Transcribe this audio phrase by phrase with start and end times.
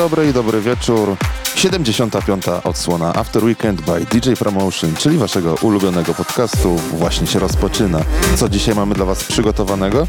[0.00, 1.16] Dobry i dobry wieczór.
[1.54, 2.44] 75.
[2.64, 8.00] odsłona After Weekend by DJ Promotion, czyli waszego ulubionego podcastu, właśnie się rozpoczyna.
[8.36, 10.06] Co dzisiaj mamy dla was przygotowanego?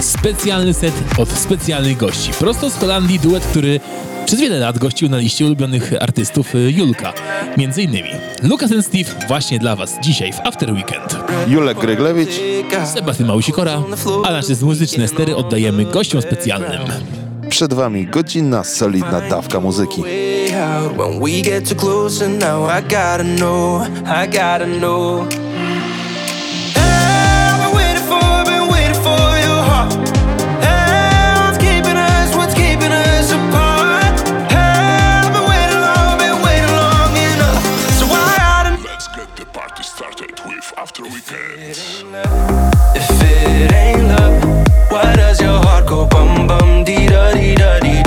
[0.00, 2.30] Specjalny set od specjalnych gości.
[2.38, 3.80] Prosto z Holandii duet, który
[4.26, 7.12] przez wiele lat gościł na liście ulubionych artystów y, Julka.
[7.56, 8.10] Między innymi
[8.42, 11.16] Lucas and Steve właśnie dla was dzisiaj w After Weekend.
[11.48, 12.40] Julek Gryglewicz,
[12.94, 13.82] Sebastian Małusikora,
[14.24, 17.25] a nasze muzyczne stery oddajemy gościom specjalnym.
[17.48, 20.02] Przed Wami godzinna, solidna dawka muzyki.
[40.86, 41.76] after we get
[42.94, 44.42] If it ain't love,
[44.90, 48.05] why does your go bum bum dee da dee da dee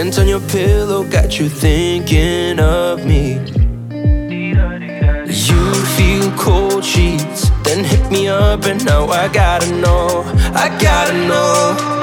[0.00, 3.34] scent on your pillow got you thinking of me.
[5.28, 10.22] You feel cold sheets, then hit me up, and now I gotta know.
[10.54, 11.99] I gotta know.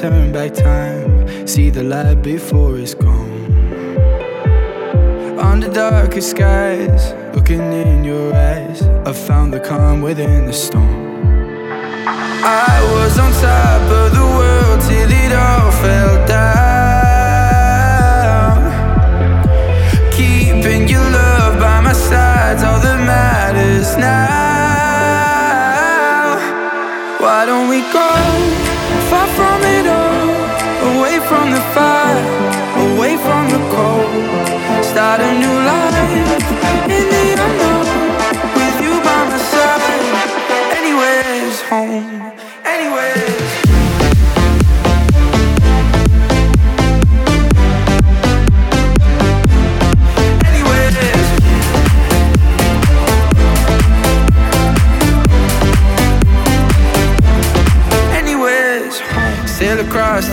[0.00, 3.30] Turn back time, see the light before it's gone.
[5.38, 10.84] Under darkest skies, looking in your eyes, I found the calm within the storm.
[12.44, 16.45] I was on top of the world till it all fell down.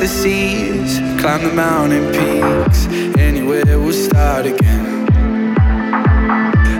[0.03, 2.87] The seas, climb the mountain peaks.
[3.17, 5.07] Anywhere we'll start again.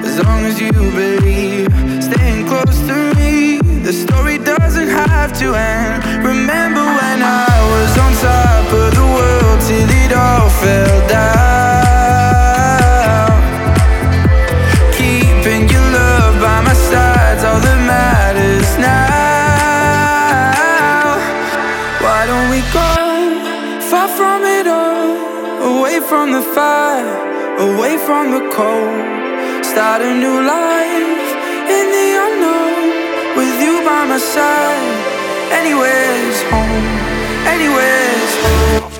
[0.03, 1.71] As long as you believe,
[2.03, 6.03] staying close to me, the story doesn't have to end.
[6.25, 11.62] Remember when I was on top of the world till it all fell down.
[26.13, 29.65] From the fire, away from the cold.
[29.65, 31.27] Start a new life
[31.77, 32.85] in the unknown
[33.35, 34.97] with you by my side.
[35.59, 36.87] Anywhere's home,
[37.55, 38.92] anywhere's home.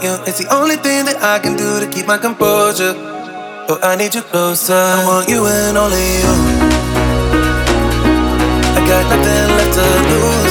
[0.00, 0.24] want you.
[0.26, 2.94] It's the only thing that I can do to keep my composure.
[3.68, 4.74] Oh, I need you closer.
[4.74, 6.34] I want you and only you.
[8.76, 10.49] I got nothing left to lose.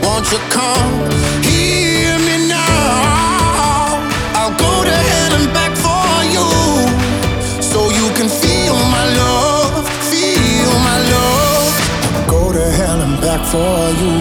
[0.00, 0.92] Won't you come
[1.42, 4.00] hear me now?
[4.38, 6.48] I'll go to hell and back for you,
[7.60, 11.74] so you can feel my love, feel my love.
[12.16, 14.18] I'll go to hell and back for you,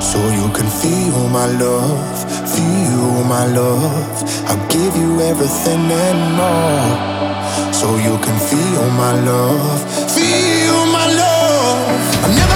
[0.00, 2.16] so you can feel my love,
[2.54, 4.16] feel my love.
[4.48, 9.80] I'll give you everything and more, so you can feel my love,
[10.16, 12.02] feel my love.
[12.24, 12.55] I never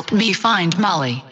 [0.00, 1.22] help me find Molly.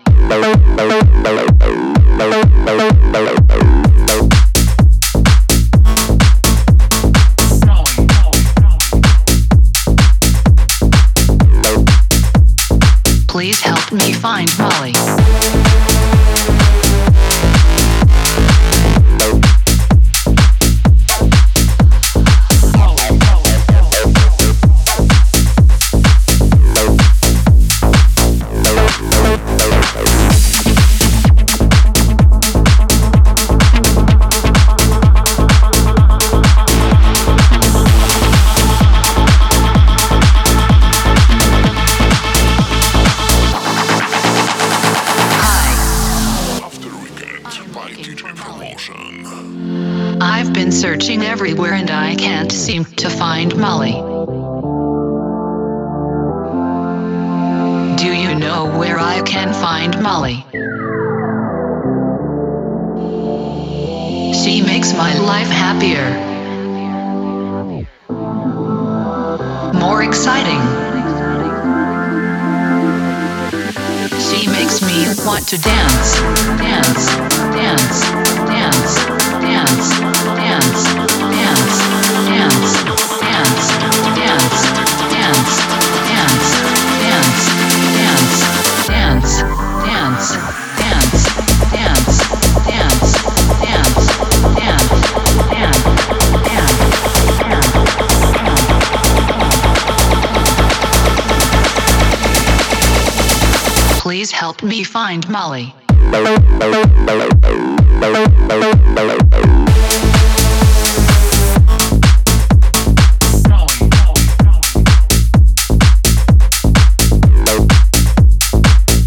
[104.09, 105.75] Please help me find Molly.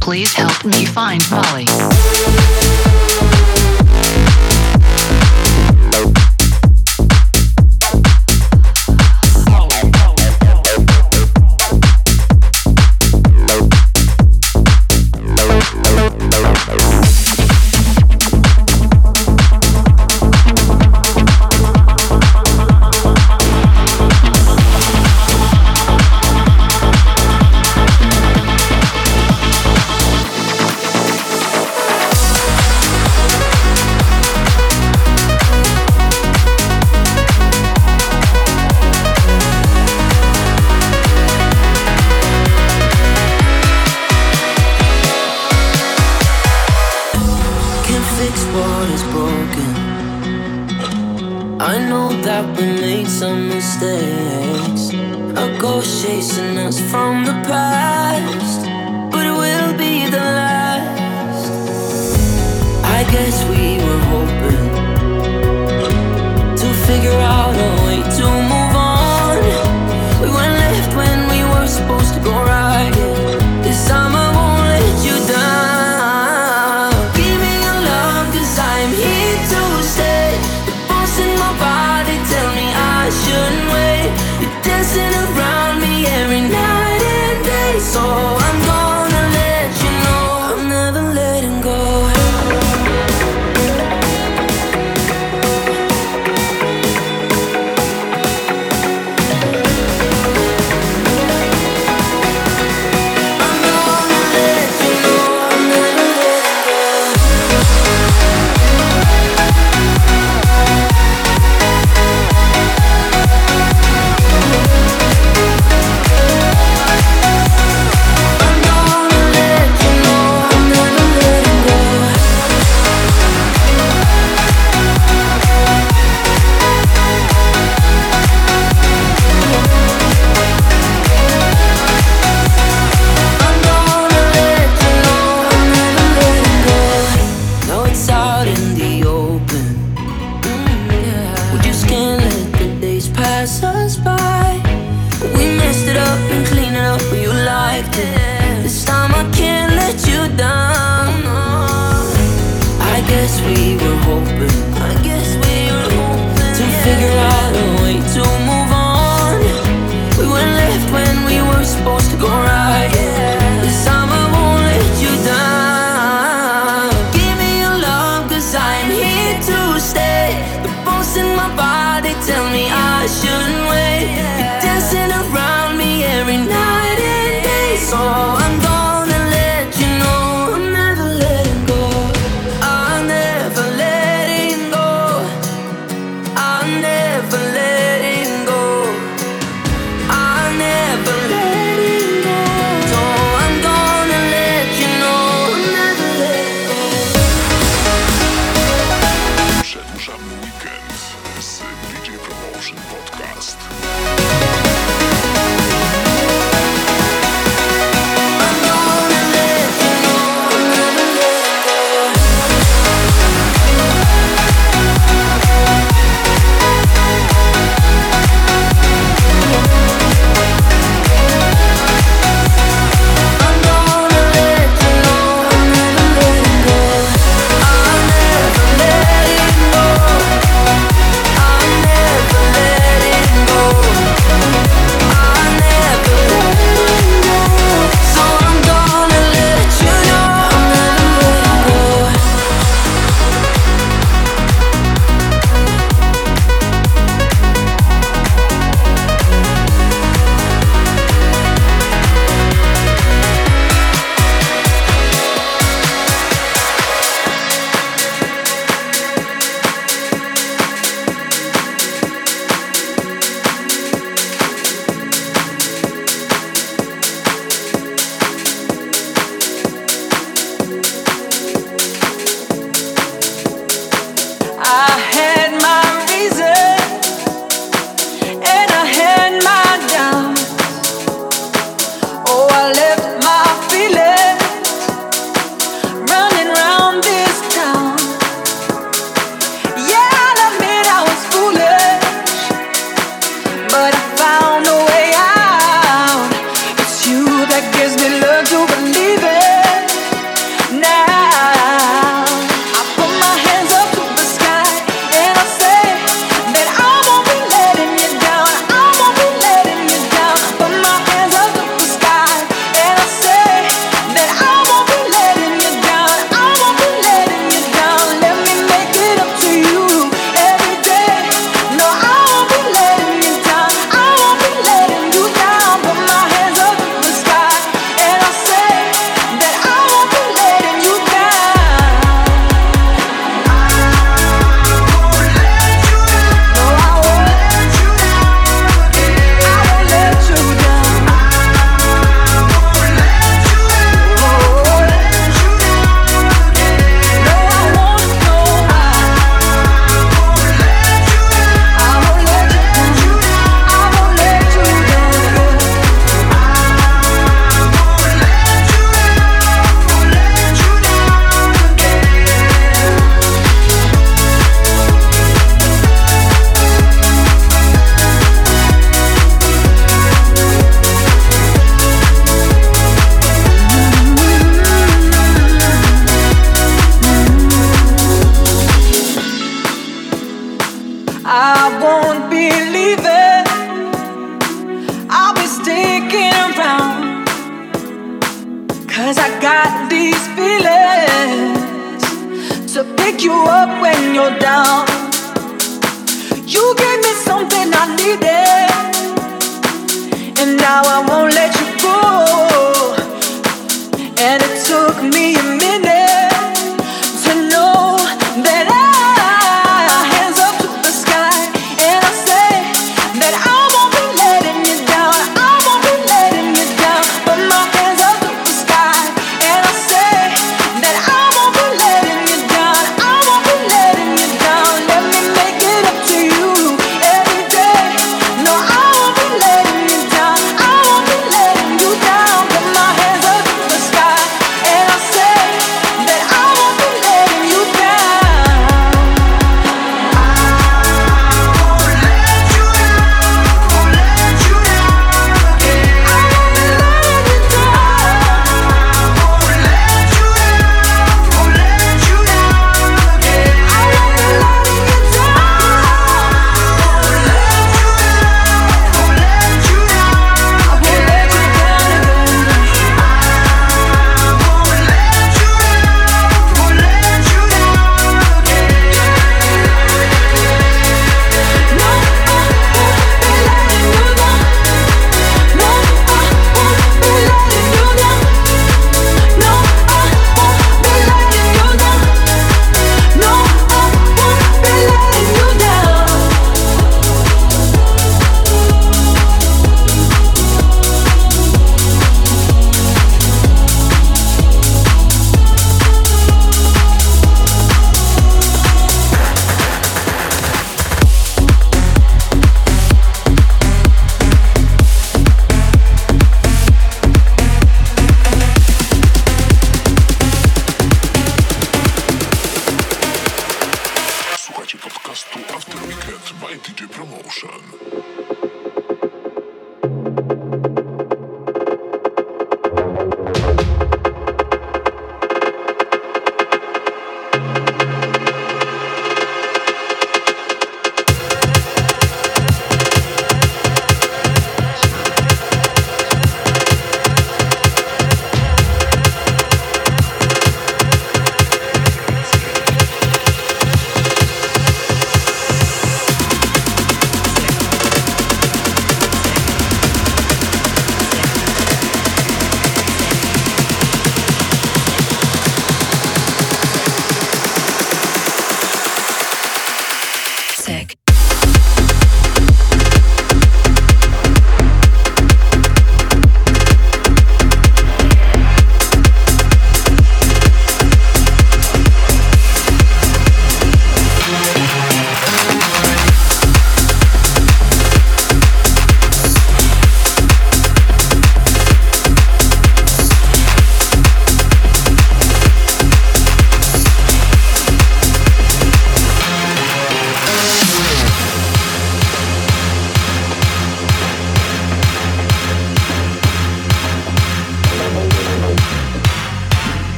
[0.00, 1.77] Please help me find Molly.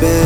[0.00, 0.25] bed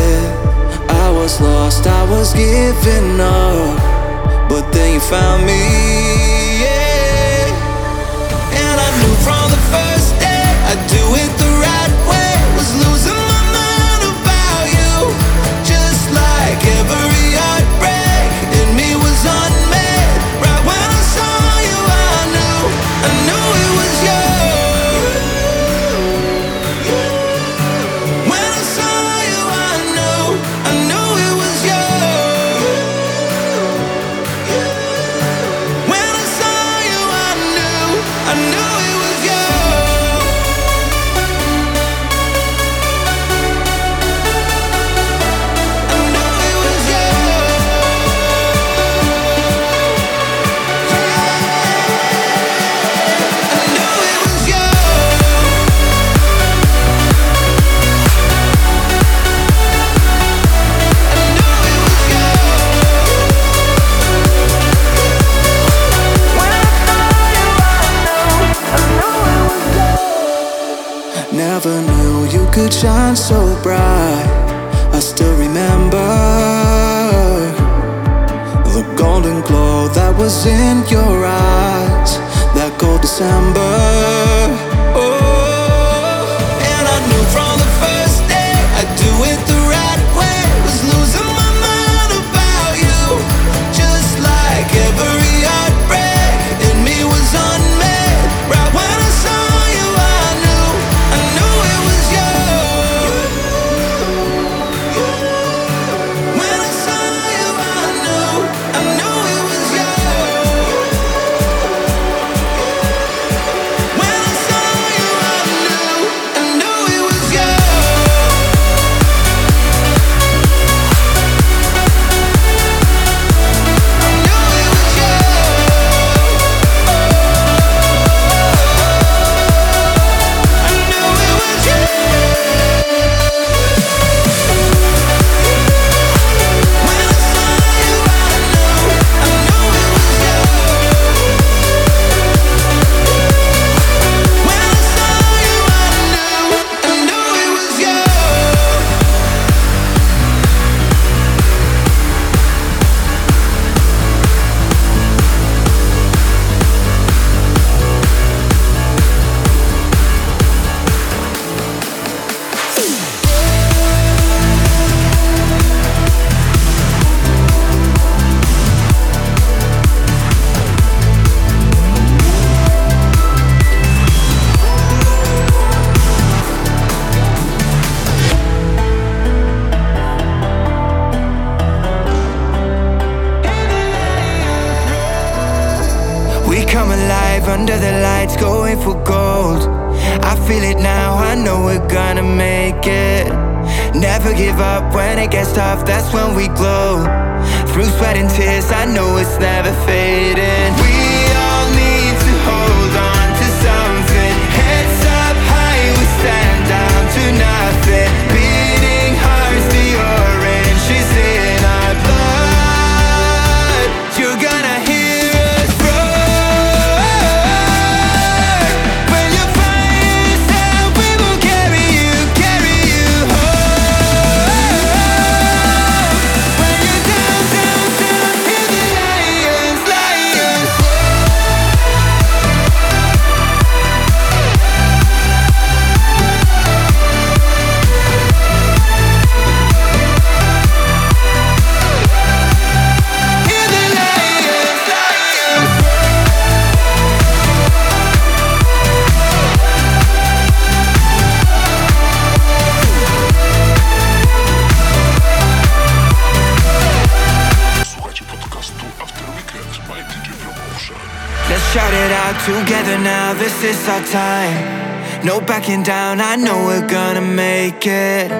[265.71, 268.31] looking down, I know we're gonna make it.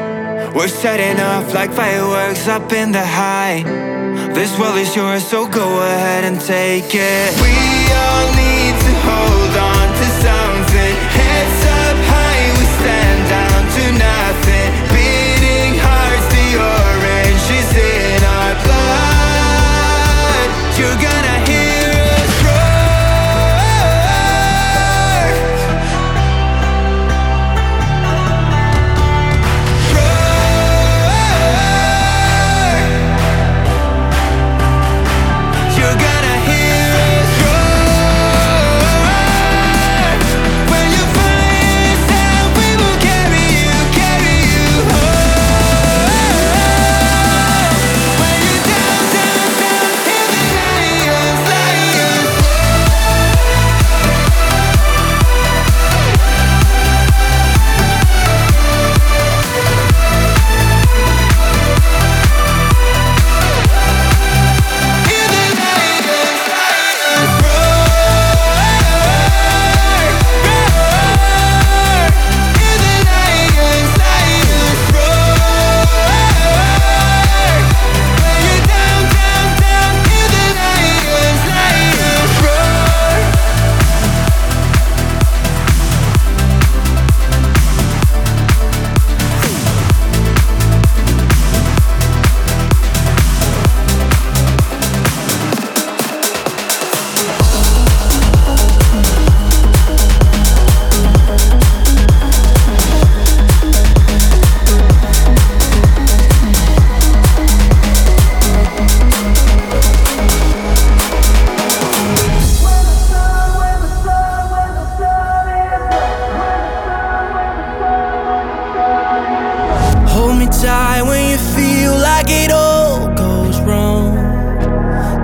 [0.53, 3.63] We're setting off like fireworks up in the high.
[4.35, 7.41] This world is yours, so go ahead and take it.
[7.41, 7.70] We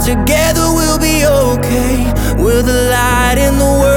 [0.07, 1.96] Together we'll be okay.
[2.40, 3.95] We're the light in the world.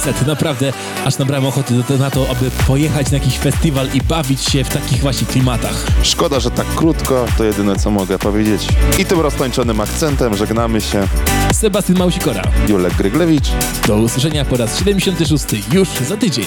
[0.00, 0.26] set.
[0.26, 0.72] Naprawdę
[1.04, 5.00] aż nabrałem ochoty na to, aby pojechać na jakiś festiwal i bawić się w takich
[5.00, 5.86] właśnie klimatach.
[6.02, 8.68] Szkoda, że tak krótko, to jedyne co mogę powiedzieć.
[8.98, 11.06] I tym roztańczonym akcentem żegnamy się.
[11.52, 12.42] Sebastian Mausikora.
[12.68, 13.48] Julek Gryglewicz.
[13.86, 16.46] Do usłyszenia po raz 76 już za tydzień.